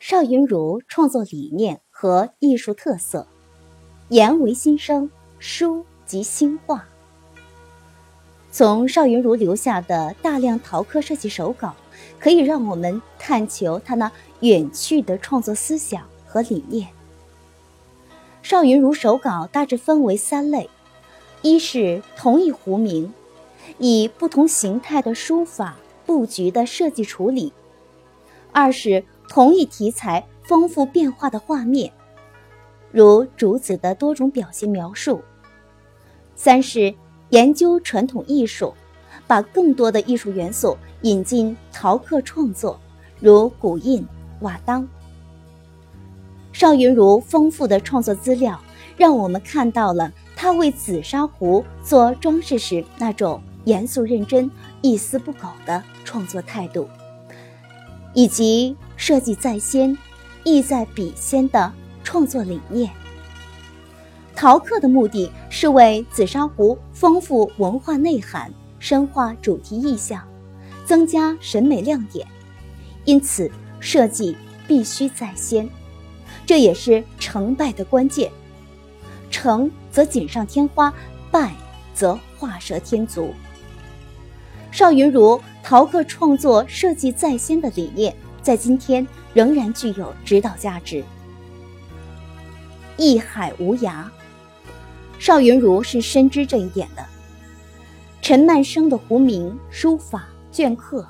[0.00, 3.26] 邵云如创作理念和艺术特色，
[4.10, 5.10] 言为心声，
[5.40, 6.86] 书即心话。
[8.52, 11.74] 从邵云如留下的大量陶刻设计手稿，
[12.20, 14.10] 可以让我们探求他那
[14.40, 16.88] 远去的创作思想和理念。
[18.40, 20.70] 邵云如手稿大致分为三类：
[21.42, 23.12] 一是同一壶名，
[23.78, 25.76] 以不同形态的书法
[26.06, 27.52] 布局的设计处理；
[28.52, 31.92] 二是同一题材丰富变化的画面，
[32.90, 35.20] 如竹子的多种表现描述；
[36.34, 36.94] 三是
[37.30, 38.72] 研究传统艺术，
[39.26, 42.80] 把更多的艺术元素引进陶刻创作，
[43.20, 44.04] 如古印、
[44.40, 44.88] 瓦当。
[46.52, 48.58] 邵云如丰富的创作资料，
[48.96, 54.50] 让我们看到了他为紫砂壶做装饰时那种严肃认真、
[54.80, 56.88] 一丝不苟的创作态度，
[58.14, 59.96] 以及设计在先、
[60.44, 61.72] 意在笔先的
[62.04, 62.90] 创作理念。
[64.36, 70.22] 陶刻的目的是为紫砂壶丰富文化内涵、深化主题意象、
[70.84, 72.26] 增加审美亮点，
[73.04, 75.68] 因此设计必须在先。
[76.44, 78.30] 这也是成败的关键，
[79.30, 80.92] 成则锦上添花，
[81.30, 81.52] 败
[81.94, 83.32] 则画蛇添足。
[84.70, 88.14] 邵云如陶刻创作设计在先的理念，
[88.48, 91.04] 在今天仍然具有指导价值。
[92.96, 94.06] 艺海无涯，
[95.18, 97.04] 邵云如是深知这一点的。
[98.22, 101.06] 陈曼生的壶名、书法、镌刻，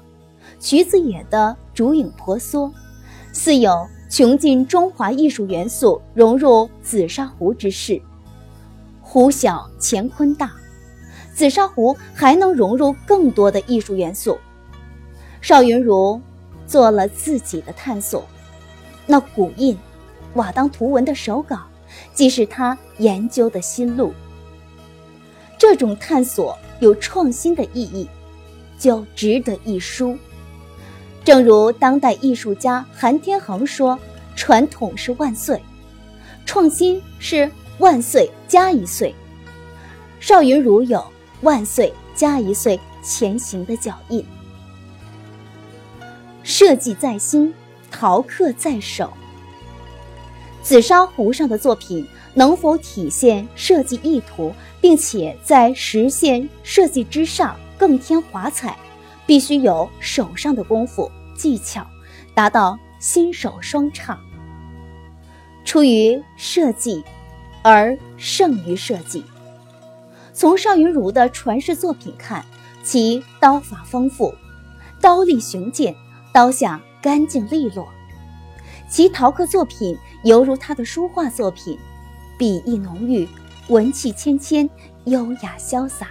[0.59, 2.73] 徐子野的竹影婆娑，
[3.33, 3.89] 似有。
[4.11, 8.03] 穷尽中华艺术元素融入紫砂壶之势，
[9.01, 10.51] 壶小乾坤大，
[11.33, 14.37] 紫砂壶还能融入更多的艺术元素。
[15.41, 16.21] 邵云如
[16.69, 18.25] 做了自己的探索，
[19.07, 19.77] 那古印、
[20.35, 21.63] 瓦当图文的手稿，
[22.13, 24.13] 即是他研究的新路。
[25.59, 28.07] 这种探索有创新的意义，
[28.79, 30.17] 就值得一书。
[31.25, 33.99] 正如当代艺术家韩天恒说
[34.37, 35.61] ：“传统是万岁，
[36.47, 39.15] 创新是万岁加一岁。”
[40.21, 41.05] 邵云如有
[41.41, 44.25] 万岁加一岁前行的脚印。
[46.61, 47.55] 设计在心，
[47.89, 49.13] 陶刻在手。
[50.61, 52.05] 紫砂壶上的作品
[52.35, 58.77] 能否体现设计意图，并且在实现设计之上更添华彩，
[59.25, 61.09] 必须有手上的功夫。
[61.37, 61.87] 技巧
[62.35, 64.19] 达到心手双畅，
[65.65, 67.05] 出于设计
[67.63, 69.23] 而胜于设计。
[70.33, 72.45] 从邵云如的传世作品看，
[72.83, 74.35] 其刀法丰富，
[75.01, 75.95] 刀力雄健，
[76.39, 77.89] 刀下干净利落。
[78.89, 81.77] 其陶刻作品犹如他的书画作品，
[82.39, 83.29] 笔意浓郁，
[83.67, 84.71] 文气芊芊，
[85.07, 86.07] 优雅潇洒。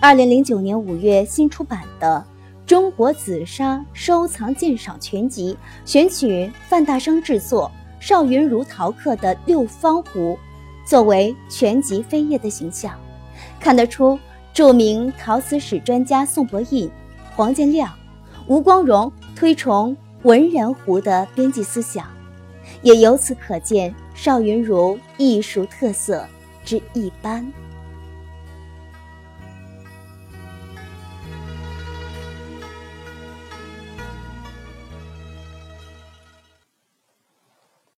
[0.00, 2.24] 二零零九年五月新出版的。
[2.64, 10.38] 中国紫砂收藏鉴赏全集选取范大生制作、邵云如陶刻的六方壶，
[10.86, 12.96] 作为全集扉页的形象，
[13.58, 14.16] 看得出
[14.52, 16.88] 著名陶瓷史专家宋伯义、
[17.34, 17.92] 黄建亮、
[18.46, 22.06] 吴光荣推崇文人壶的编辑思想，
[22.82, 26.26] 也由此可见邵云如艺术特色
[26.62, 27.50] 之一般。